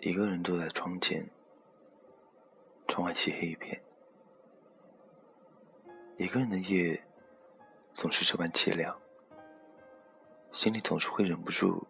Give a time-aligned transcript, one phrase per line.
[0.00, 1.28] 一个人坐在窗前，
[2.86, 3.82] 窗外漆黑一片。
[6.16, 7.04] 一个人的夜
[7.94, 8.96] 总是这般凄凉，
[10.52, 11.84] 心里总是会忍不住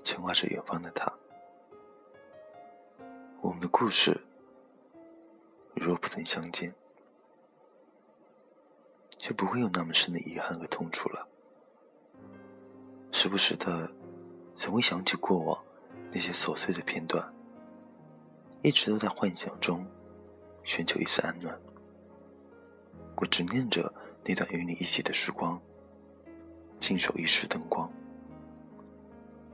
[0.00, 1.12] 牵挂着远方的他。
[3.40, 4.20] 我们的故事
[5.74, 6.72] 若不曾相见，
[9.16, 11.26] 就不会有那么深的遗憾和痛楚了。
[13.10, 13.90] 时不时的，
[14.54, 15.64] 总会想起过往。
[16.12, 17.32] 那些琐碎的片段，
[18.62, 19.86] 一直都在幻想中
[20.64, 21.56] 寻求一丝安暖。
[23.16, 23.92] 我执念着
[24.24, 25.60] 那段与你一起的时光，
[26.80, 27.88] 静守一世灯光，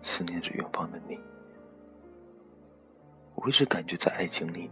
[0.03, 1.21] 思念着远方的你。
[3.35, 4.71] 我一直感觉在爱情里，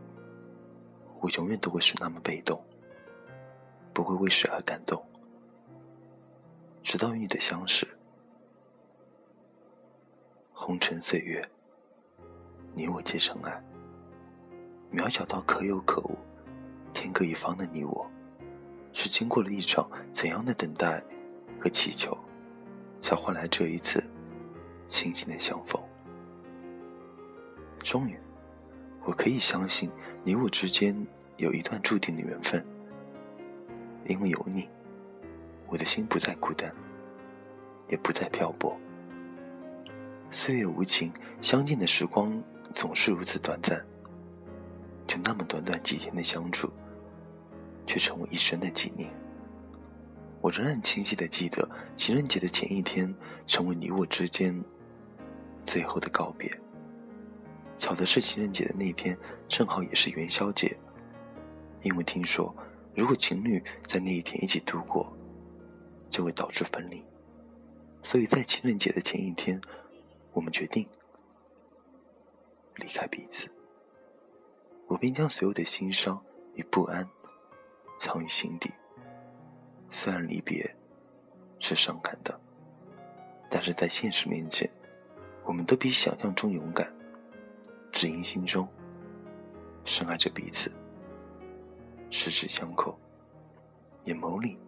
[1.20, 2.64] 我永远都会是那么被动，
[3.92, 5.04] 不会为谁而感动，
[6.82, 7.86] 直到与你的相识，
[10.52, 11.46] 红尘岁月。
[12.76, 13.62] 你我皆尘埃，
[14.92, 16.18] 渺小到可有可无，
[16.92, 18.10] 天各一方的你我，
[18.92, 21.00] 是经过了一场怎样的等待
[21.60, 22.18] 和祈求，
[23.00, 24.02] 才换来这一次
[24.88, 25.80] 轻轻的相逢？
[27.78, 28.18] 终于，
[29.04, 29.88] 我可以相信
[30.24, 30.96] 你我之间
[31.36, 32.64] 有一段注定的缘分，
[34.06, 34.68] 因为有你，
[35.68, 36.74] 我的心不再孤单，
[37.88, 38.76] 也不再漂泊。
[40.32, 42.42] 岁月无情，相见的时光。
[42.72, 43.84] 总是如此短暂，
[45.06, 46.70] 就那么短短几天的相处，
[47.86, 49.12] 却成为一生的纪念。
[50.40, 53.14] 我仍然清晰的记得情人节的前一天，
[53.46, 54.62] 成为你我之间
[55.64, 56.50] 最后的告别。
[57.78, 59.16] 巧的是，情人节的那天
[59.48, 60.76] 正好也是元宵节，
[61.82, 62.54] 因为听说
[62.94, 65.10] 如果情侣在那一天一起度过，
[66.10, 67.02] 就会导致分离，
[68.02, 69.60] 所以在情人节的前一天，
[70.32, 70.86] 我们决定。
[72.76, 73.48] 离开彼此，
[74.86, 76.22] 我便将所有的心伤
[76.54, 77.08] 与不安
[77.98, 78.72] 藏于心底。
[79.90, 80.74] 虽然离别
[81.60, 82.38] 是伤感的，
[83.48, 84.68] 但是在现实面前，
[85.44, 86.92] 我们都比想象中勇敢。
[87.92, 88.68] 只因心中
[89.84, 90.68] 深爱着彼此，
[92.10, 92.98] 十指相扣，
[94.06, 94.58] 眼眸里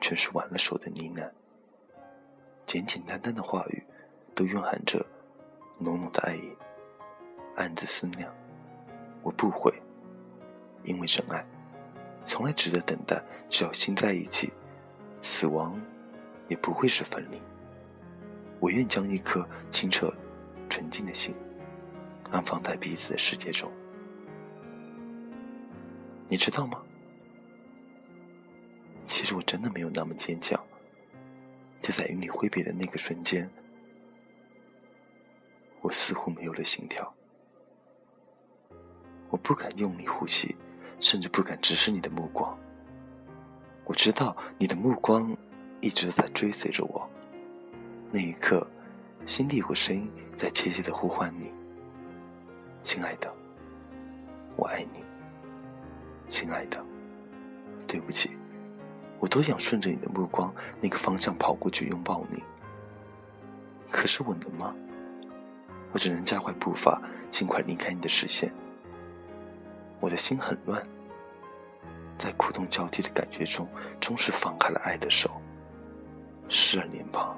[0.00, 1.30] 全是挽了手的呢喃。
[2.64, 3.84] 简简单单的话语，
[4.34, 5.04] 都蕴含着
[5.78, 6.50] 浓浓的爱意。
[7.56, 8.32] 暗自思量，
[9.22, 9.72] 我不会，
[10.82, 11.44] 因为真爱
[12.24, 13.20] 从来值得等待。
[13.48, 14.52] 只要心在一起，
[15.22, 15.80] 死亡
[16.48, 17.40] 也不会是分离。
[18.60, 20.12] 我愿将一颗清澈、
[20.68, 21.34] 纯净的心
[22.30, 23.70] 安放在彼此的世界中。
[26.28, 26.82] 你知道吗？
[29.06, 30.60] 其实我真的没有那么坚强。
[31.80, 33.48] 就在与你挥别的那个瞬间，
[35.80, 37.15] 我似乎没有了心跳。
[39.28, 40.56] 我不敢用力呼吸，
[41.00, 42.56] 甚至不敢直视你的目光。
[43.84, 45.36] 我知道你的目光
[45.80, 47.08] 一直在追随着我。
[48.10, 48.66] 那一刻，
[49.26, 51.52] 心底有个声音在窃窃的呼唤你
[52.82, 53.32] ：“亲爱的，
[54.56, 55.04] 我爱你。”
[56.28, 56.84] 亲爱的，
[57.86, 58.30] 对不起，
[59.20, 62.42] 我多想顺着你的目光那个方向跑过去拥抱你。
[63.90, 64.74] 可是我能吗？
[65.92, 67.00] 我只能加快步伐，
[67.30, 68.52] 尽快离开你的视线。
[70.00, 70.86] 我的心很乱，
[72.18, 73.68] 在苦痛交替的感觉中，
[74.00, 75.30] 终是放开了爱的手，
[76.48, 77.36] 湿了脸庞，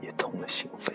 [0.00, 0.92] 也痛了心扉。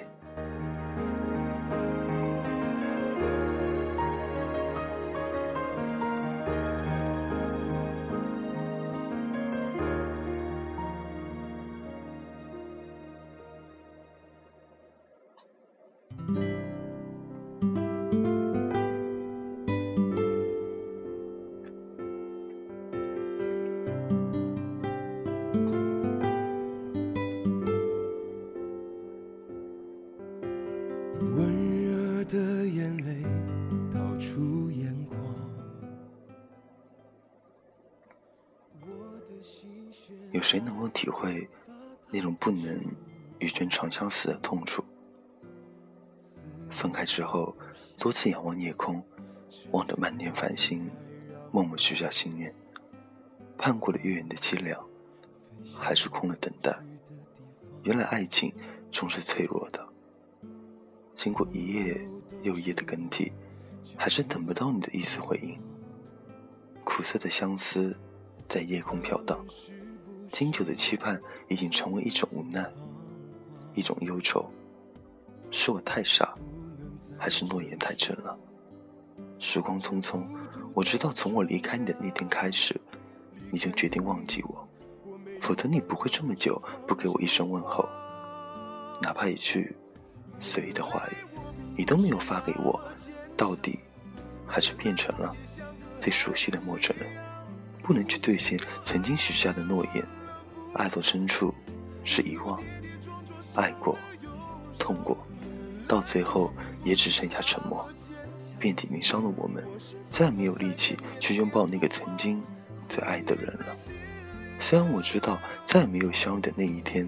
[40.45, 41.49] 谁能够体会
[42.11, 42.79] 那种不能
[43.39, 44.83] 与君长相思的痛楚？
[46.69, 47.55] 分开之后，
[47.97, 49.03] 多次仰望夜空，
[49.71, 50.87] 望着漫天繁星，
[51.51, 52.53] 默默许下心愿，
[53.57, 54.79] 盼过了月圆的凄凉，
[55.73, 56.77] 还是空了等待。
[57.81, 58.53] 原来爱情
[58.91, 59.83] 终是脆弱的，
[61.13, 62.07] 经过一夜。
[62.41, 63.31] 又一夜的更替，
[63.97, 65.59] 还是等不到你的一丝回应。
[66.83, 67.97] 苦涩的相思
[68.47, 69.43] 在夜空飘荡，
[70.31, 72.69] 经久的期盼已经成为一种无奈，
[73.73, 74.45] 一种忧愁。
[75.51, 76.35] 是我太傻，
[77.17, 78.37] 还是诺言太真了？
[79.39, 80.23] 时光匆匆，
[80.73, 82.79] 我知道从我离开你的那天开始，
[83.51, 84.67] 你就决定忘记我，
[85.39, 87.87] 否则你不会这么久不给我一声问候，
[89.01, 89.75] 哪怕一句
[90.39, 91.15] 随意的话语，
[91.77, 92.79] 你都没有发给我。
[93.37, 93.79] 到底
[94.47, 95.35] 还是变成了
[95.99, 97.09] 最熟悉的陌生人，
[97.85, 100.03] 不能去兑现曾经许下的诺言。
[100.73, 101.53] 爱到深处
[102.03, 102.59] 是遗忘，
[103.53, 103.95] 爱过，
[104.79, 105.15] 痛过，
[105.87, 106.51] 到最后
[106.83, 107.87] 也只剩下沉默。
[108.57, 109.63] 遍体鳞伤的我们，
[110.09, 112.41] 再没有力气去拥抱那个曾经
[112.89, 113.75] 最爱的人了。
[114.59, 115.37] 虽然我知道，
[115.67, 117.07] 再没有相遇的那一天，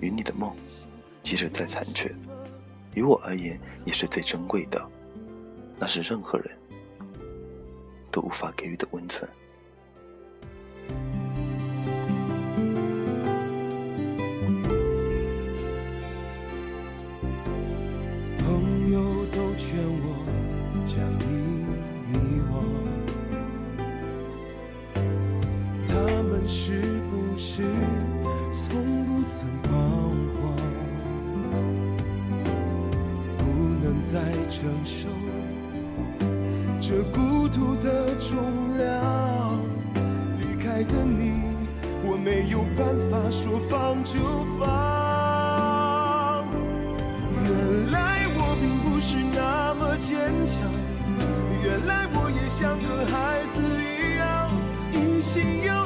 [0.00, 0.54] 与你的梦，
[1.22, 2.14] 即使再残缺，
[2.94, 4.86] 于我而言也是最珍贵的。
[5.78, 6.50] 那是任何人
[8.10, 9.28] 都无法给予的温存。
[34.10, 34.18] 在
[34.50, 35.06] 承受
[36.80, 39.60] 这孤独的重量，
[40.40, 41.42] 离开的你，
[42.02, 44.18] 我没有办法说放就
[44.58, 44.64] 放。
[47.44, 50.16] 原来我并不是那么坚
[50.46, 50.56] 强，
[51.62, 54.48] 原来我也像个孩子一样，
[54.94, 55.84] 一心要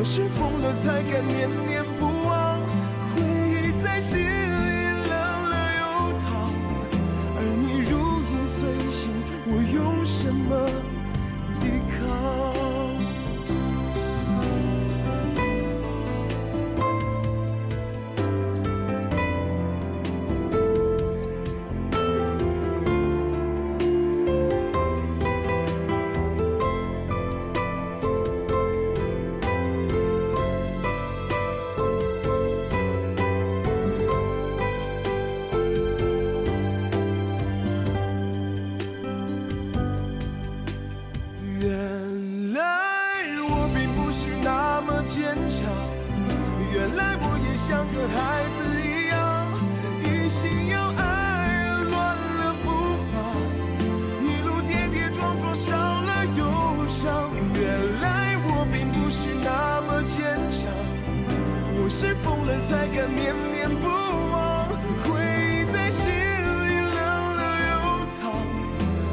[0.00, 2.58] 我是疯了才敢念念不忘，
[3.12, 5.84] 回忆在心里冷了又
[6.18, 6.48] 烫，
[7.36, 7.92] 而你如
[8.24, 8.58] 影随
[8.90, 9.12] 形，
[9.44, 10.56] 我用什么
[61.90, 64.68] 是疯了才敢念念不忘。
[65.02, 66.96] 回忆在心里冷
[67.36, 67.74] 了又
[68.16, 68.30] 烫，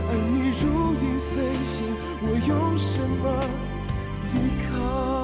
[0.09, 0.63] 而你如
[0.93, 1.75] 影随形，
[2.21, 3.23] 我用什么
[4.31, 4.37] 抵
[4.69, 5.16] 抗？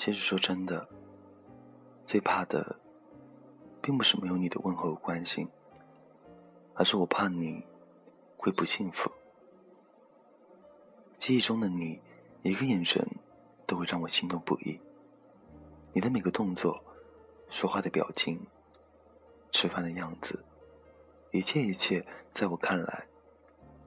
[0.00, 0.88] 其实说真的，
[2.06, 2.80] 最怕的，
[3.82, 5.46] 并不是没有你的问候和关心，
[6.72, 7.66] 而是我怕你
[8.38, 9.12] 会不幸福。
[11.18, 12.00] 记忆中的你，
[12.42, 13.06] 一个眼神
[13.66, 14.80] 都会让我心动不已。
[15.92, 16.82] 你的每个动作、
[17.50, 18.46] 说话的表情、
[19.50, 20.42] 吃饭的样子，
[21.30, 22.02] 一切一切，
[22.32, 23.06] 在我看来，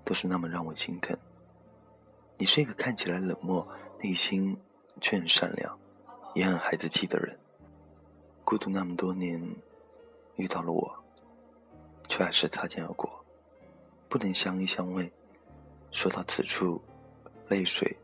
[0.06, 1.18] 都是那么让我心疼。
[2.38, 3.68] 你是一个看起来冷漠，
[4.04, 4.56] 内心
[5.02, 5.80] 却很善良。
[6.34, 7.38] 也很孩子气的人，
[8.44, 9.40] 孤独那么多年，
[10.36, 10.92] 遇到了我，
[12.10, 13.24] 却还是擦肩而过，
[14.10, 15.10] 不能相依相偎。
[15.92, 16.82] 说到此处，
[17.50, 17.96] 泪水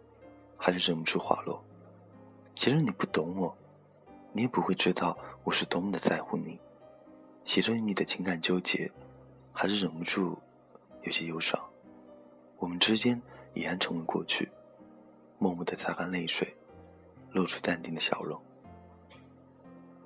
[0.57, 1.59] 还是忍不住滑落。
[2.55, 3.57] 其实你不懂我，
[4.31, 6.59] 你也不会知道我是多么的在乎你。
[7.45, 8.91] 写着你的情感纠结，
[9.51, 10.37] 还是忍不住
[11.01, 11.59] 有些忧伤。
[12.57, 13.19] 我们之间
[13.55, 14.47] 已然成为过去，
[15.39, 16.55] 默默的擦干泪水。
[17.31, 18.39] 露出淡定的笑容，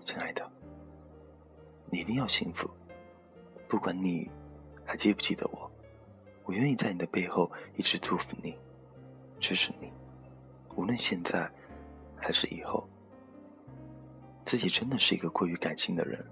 [0.02, 0.52] 亲爱的，
[1.90, 2.70] 你一定要幸福。
[3.68, 4.30] 不管你
[4.86, 5.72] 还记不记得我，
[6.44, 8.58] 我愿意在你的背后一直祝福你，
[9.40, 9.92] 支持你，
[10.76, 11.50] 无论现在
[12.16, 12.88] 还是以后。
[14.46, 16.24] 自己真的是一个过于感性的人，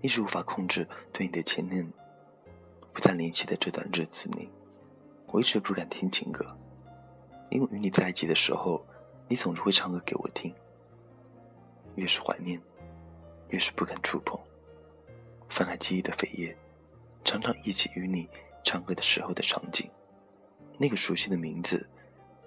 [0.00, 1.86] 一直无法控制对你的前念。
[2.92, 4.50] 不再联系的这段日子里，
[5.26, 6.44] 我一直不敢听情歌，
[7.50, 8.84] 因为与你在一起的时候，
[9.28, 10.54] 你总是会唱歌给我听。
[11.94, 12.60] 越是怀念，
[13.48, 14.38] 越是不敢触碰。
[15.48, 16.56] 翻开记忆的扉页，
[17.24, 18.28] 常常忆起与你
[18.64, 19.90] 唱歌的时候的场景，
[20.78, 21.86] 那个熟悉的名字，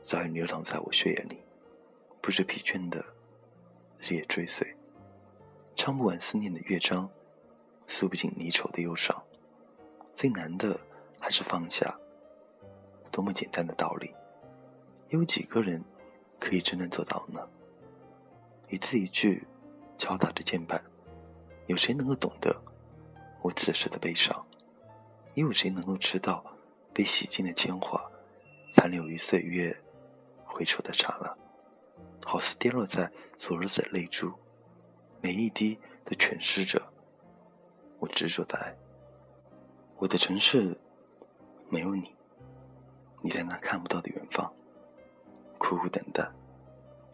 [0.03, 1.37] 早已流淌在我血液里，
[2.21, 3.05] 不知疲倦的
[3.99, 4.75] 日夜追随，
[5.75, 7.07] 唱不完思念的乐章，
[7.85, 9.15] 诉不尽离愁的忧伤。
[10.15, 10.79] 最难的
[11.19, 11.95] 还是放下。
[13.11, 14.11] 多么简单的道理，
[15.09, 15.81] 有几个人
[16.39, 17.41] 可以真正做到呢？
[18.69, 19.45] 一字一句
[19.97, 20.83] 敲打着键盘，
[21.67, 22.55] 有谁能够懂得
[23.41, 24.45] 我此时的悲伤？
[25.35, 26.43] 又有谁能够知道
[26.93, 28.01] 被洗净的铅华，
[28.71, 29.75] 残留于岁月
[30.45, 31.37] 回首的刹那，
[32.25, 34.33] 好似跌落在昨日的泪珠，
[35.21, 36.81] 每一滴都诠释着
[37.99, 38.75] 我执着的爱。
[39.97, 40.77] 我的城市
[41.69, 42.15] 没有你，
[43.21, 44.51] 你在那看不到的远方，
[45.67, 46.23] 苦苦等待，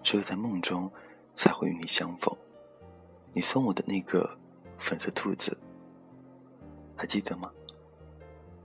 [0.04, 0.92] 只有在梦中
[1.38, 2.36] 才会与你相逢。
[3.32, 4.30] 你送我的那个
[4.78, 5.58] 粉色兔子，
[6.98, 7.50] 还记得吗？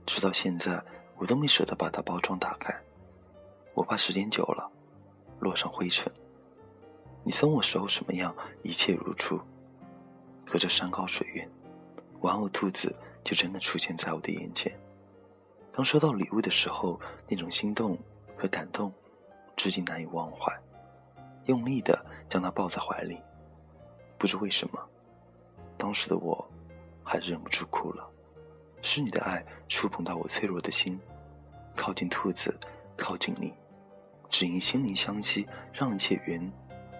[0.05, 0.83] 直到现在，
[1.15, 2.77] 我都没舍得把它包装打开，
[3.73, 4.69] 我怕时间久了
[5.39, 6.11] 落上灰尘。
[7.23, 9.39] 你送我时候什么样，一切如初。
[10.45, 11.49] 隔着山高水远，
[12.19, 12.93] 玩偶兔子。
[13.23, 14.77] 就真的出现在我的眼前。
[15.71, 17.97] 当收到礼物的时候，那种心动
[18.37, 18.89] 和感动，
[19.57, 20.57] 至今难以忘怀。
[21.47, 23.21] 用力的将它抱在怀里，
[24.17, 24.79] 不知为什么，
[25.77, 26.49] 当时的我，
[27.03, 28.09] 还是忍不住哭了。
[28.81, 30.97] 是你的爱触碰到我脆弱的心，
[31.75, 32.57] 靠近兔子，
[32.95, 33.53] 靠近你，
[34.29, 36.49] 只因心灵相惜，让一切云，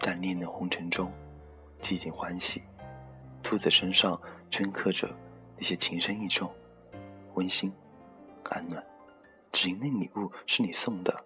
[0.02, 1.10] 淡恋的红尘中，
[1.80, 2.64] 寂静欢喜。
[3.42, 4.20] 兔子身上
[4.52, 5.10] 镌刻着。
[5.60, 6.54] 那些情深意重，
[7.34, 7.74] 温馨、
[8.44, 8.86] 安暖，
[9.52, 11.26] 只因那礼物是你送的。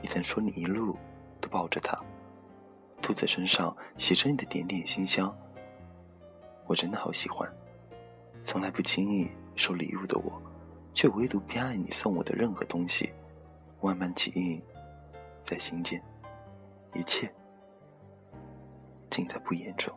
[0.00, 0.96] 你曾说你一路
[1.40, 1.98] 都抱着它，
[3.00, 5.34] 兔子身上写着你的点点馨香。
[6.66, 7.50] 我真的好喜欢，
[8.44, 10.40] 从来不轻易收礼物的我，
[10.92, 13.12] 却唯独偏爱你送我的任何东西，
[13.80, 14.60] 万般记忆
[15.42, 16.02] 在心间，
[16.94, 17.32] 一切
[19.10, 19.92] 尽在不言中。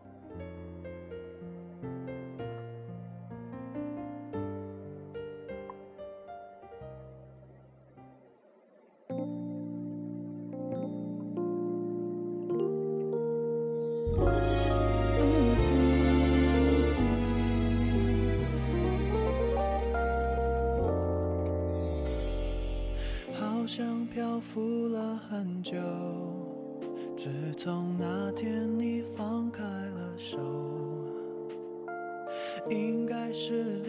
[25.60, 25.78] 很久，
[27.18, 30.38] 自从那天你放开了手，
[32.70, 33.82] 应该是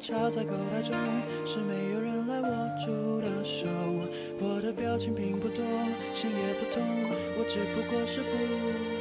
[0.00, 0.96] 插在口袋中，
[1.44, 2.48] 是没有人来握
[2.82, 3.66] 住的手。
[4.40, 5.62] 我的表情并不多，
[6.14, 6.82] 心也不痛，
[7.38, 8.32] 我只不过是不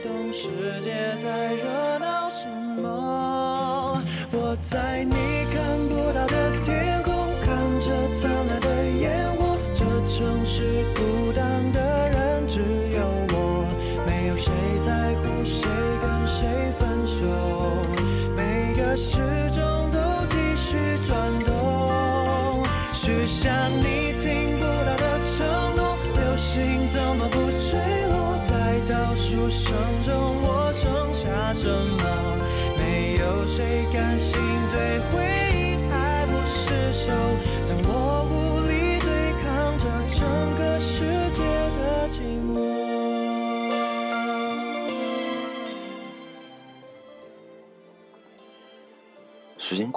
[0.03, 0.49] 懂世
[0.83, 0.91] 界
[1.23, 2.45] 在热闹什
[2.81, 4.03] 么。
[4.33, 5.15] 我在你
[5.53, 7.13] 看不到的天空，
[7.45, 9.57] 看着灿烂的烟火。
[9.73, 10.99] 这城市孤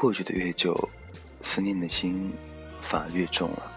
[0.03, 0.77] 过去的越久，
[1.43, 2.33] 思念的心
[2.81, 3.73] 反而越重了。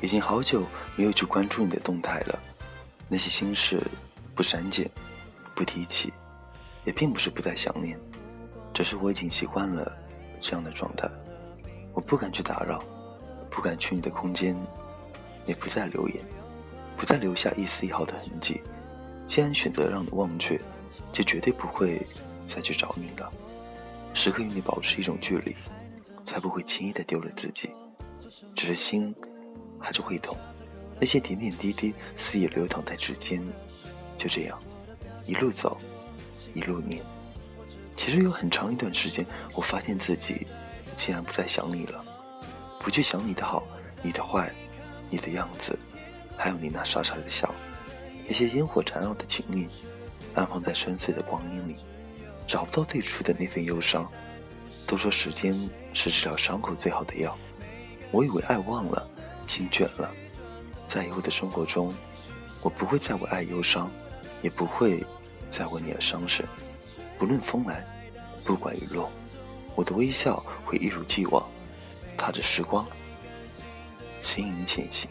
[0.00, 2.38] 已经好久没有去关注你的动态了，
[3.10, 3.78] 那些心事
[4.34, 4.90] 不删减，
[5.54, 6.14] 不提起，
[6.86, 8.00] 也并不是不再想念，
[8.72, 9.94] 只是我已经习惯了
[10.40, 11.06] 这样的状态。
[11.92, 12.82] 我不敢去打扰，
[13.50, 14.56] 不敢去你的空间。
[15.44, 16.24] 也不再留言，
[16.96, 18.62] 不再留下一丝一毫的痕迹。
[19.26, 20.58] 既然选择让你忘却，
[21.12, 22.00] 就绝对不会
[22.46, 23.30] 再去找你了。
[24.14, 25.56] 时刻与你保持一种距离，
[26.24, 27.70] 才不会轻易的丢了自己。
[28.54, 29.14] 只是心
[29.78, 30.36] 还是会痛，
[30.98, 33.42] 那些点点滴滴肆意流淌在指尖，
[34.16, 34.60] 就这样
[35.24, 35.78] 一路走，
[36.54, 37.02] 一路念。
[37.96, 40.46] 其实有很长一段时间，我发现自己
[40.94, 42.04] 竟然不再想你了，
[42.78, 43.62] 不去想你的好，
[44.02, 44.52] 你的坏，
[45.08, 45.78] 你的样子，
[46.36, 47.52] 还有你那傻傻的笑，
[48.26, 49.66] 那些烟火缠绕的情谊，
[50.34, 51.76] 安放在深邃的光阴里，
[52.46, 54.10] 找不到最初的那份忧伤。
[54.86, 55.54] 都说时间
[55.92, 57.36] 是治疗伤口最好的药，
[58.10, 59.08] 我以为爱忘了，
[59.46, 60.10] 心倦了，
[60.84, 61.94] 在以后的生活中，
[62.60, 63.88] 我不会再为爱忧伤，
[64.42, 65.04] 也不会
[65.48, 66.44] 再为你而伤神。
[67.16, 67.86] 不论风来，
[68.44, 69.12] 不管雨落，
[69.76, 71.48] 我的微笑会一如既往，
[72.16, 72.84] 踏着时光，
[74.18, 75.08] 轻盈前行。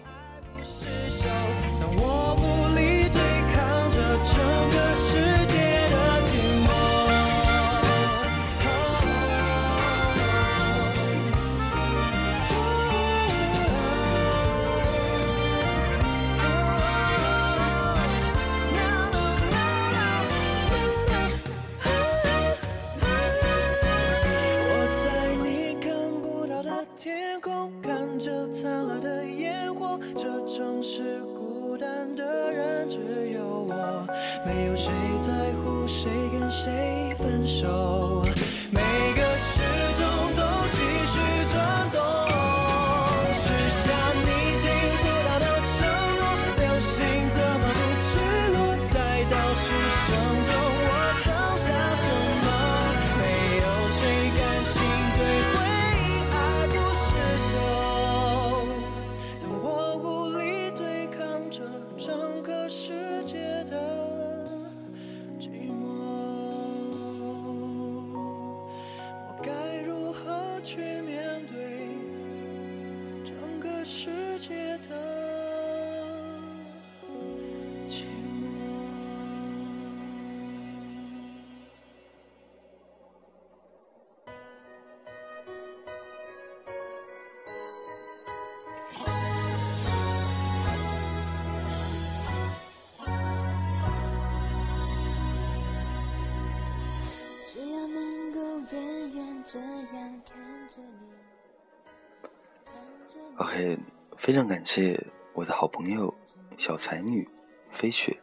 [103.38, 103.78] OK，
[104.18, 105.02] 非常感谢
[105.34, 106.14] 我的好朋友
[106.58, 107.28] 小才女
[107.72, 108.18] 飞雪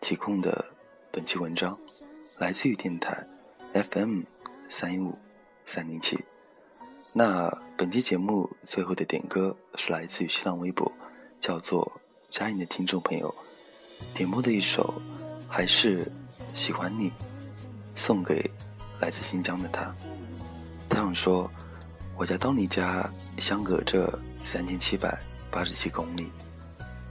[0.00, 0.64] 提供的
[1.10, 1.78] 本期文章，
[2.38, 3.26] 来自于电台
[3.74, 4.22] FM
[4.68, 5.16] 三一五
[5.66, 6.18] 三零七。
[7.12, 10.90] 那本期节目最后的点歌是来自于新浪微博，
[11.38, 13.34] 叫做佳音的听众朋友
[14.14, 14.94] 点播的一首
[15.46, 16.10] 《还是
[16.54, 17.10] 喜欢你》，
[17.94, 18.50] 送给
[19.00, 19.94] 来自新疆的他。
[20.88, 21.50] 他想说，
[22.16, 25.18] 我家到你家相隔着三千七百
[25.50, 26.30] 八十七公里，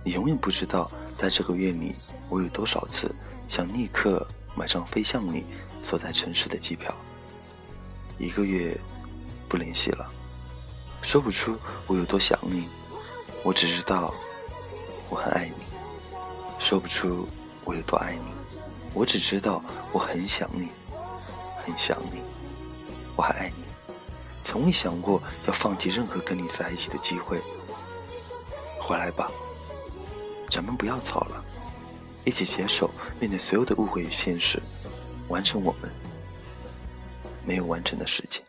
[0.03, 1.95] 你永远不知道，在这个月里，
[2.29, 3.13] 我有多少次
[3.47, 5.45] 想立刻买张飞向你
[5.81, 6.93] 所在城市的机票。
[8.17, 8.79] 一个月
[9.49, 10.07] 不联系了，
[11.01, 12.67] 说不出我有多想你，
[13.43, 14.13] 我只知道
[15.09, 15.63] 我很爱你，
[16.59, 17.27] 说不出
[17.63, 18.57] 我有多爱你，
[18.93, 20.67] 我只知道我很想你，
[21.65, 22.21] 很想你，
[23.15, 23.70] 我还爱你。
[24.43, 27.41] 从未想过要放弃任何跟你在一起的机会。
[28.79, 29.31] 回来吧，
[30.49, 31.43] 咱们不要吵了，
[32.25, 34.61] 一起携手面对所有的误会与现实，
[35.29, 35.89] 完成我们
[37.45, 38.43] 没有完成的事情。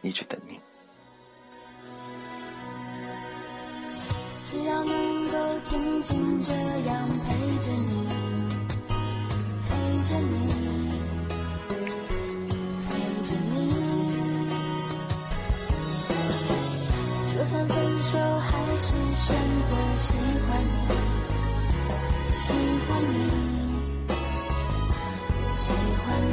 [0.00, 0.60] 一直等你。
[4.44, 8.08] 只要能够静静这样陪着你，
[9.68, 10.65] 陪着你，
[17.46, 20.12] 就算分手，还是选择喜
[20.48, 20.74] 欢你，
[22.34, 22.42] 喜
[22.88, 23.14] 欢你，
[25.56, 25.64] 喜
[26.02, 26.30] 欢你。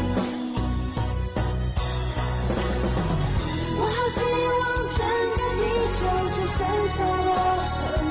[3.77, 4.17] 我好希
[4.49, 4.97] 望整
[5.29, 6.01] 个地球
[6.33, 7.31] 只剩下我
[7.69, 8.09] 和你，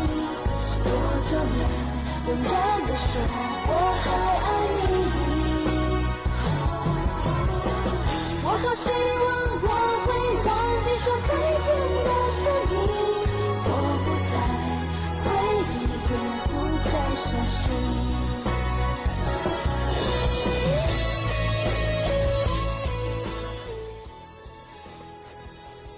[0.84, 0.88] 我
[1.26, 1.60] 就能，
[2.28, 2.48] 勇敢
[2.86, 3.10] 地说
[3.66, 3.70] 我
[4.04, 4.06] 还
[4.46, 4.48] 爱
[4.86, 4.94] 你。
[8.44, 8.86] 我好希
[9.18, 9.26] 望
[9.64, 9.66] 我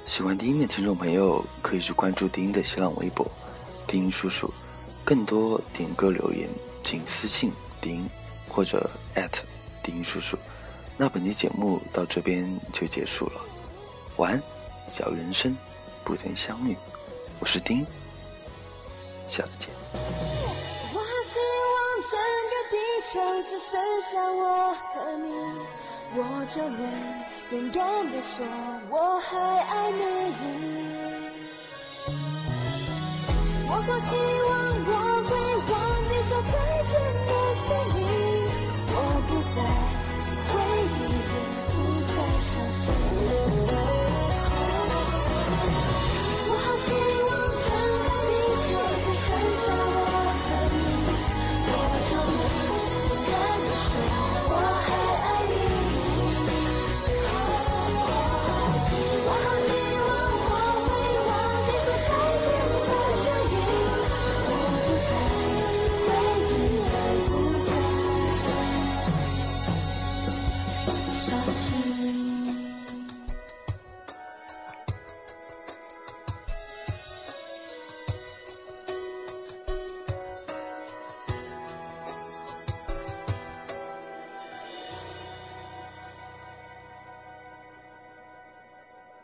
[0.07, 3.29] 喜欢丁音的听众朋友可以去关注丁音的新浪微博
[3.85, 4.53] “丁音叔叔”，
[5.05, 6.49] 更多点歌留言
[6.85, 8.09] 请私信丁音
[8.49, 8.89] 或者
[9.83, 10.39] 丁叔叔。
[10.97, 13.41] 那本期节目到这边就结束了，
[14.17, 14.43] 晚安，
[14.89, 15.57] 小人生，
[16.05, 16.77] 不曾相遇，
[17.41, 17.85] 我是丁，
[19.27, 20.44] 下次见。
[23.13, 25.29] 就只剩下我和你，
[26.17, 26.81] 我着能
[27.53, 28.45] 勇敢地说
[28.89, 30.01] 我还爱你。
[33.69, 34.17] 我多希
[34.49, 34.53] 望
[34.87, 34.91] 我
[35.29, 35.31] 会
[35.71, 35.73] 忘
[36.09, 36.53] 记说再
[36.85, 36.93] 见
[37.27, 37.65] 的是
[37.95, 37.97] 你，
[38.89, 38.97] 我
[39.29, 39.57] 不再
[40.51, 40.53] 回
[40.95, 40.99] 忆，
[41.31, 41.37] 也
[41.71, 41.73] 不
[42.09, 42.83] 再伤心。